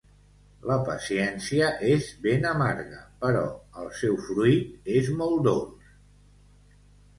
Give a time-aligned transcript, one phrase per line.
[0.69, 3.45] La paciència és ben amarga, però
[3.83, 5.95] el seu fruit és molt dolç.